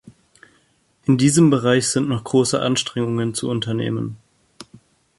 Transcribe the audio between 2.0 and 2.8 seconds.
noch große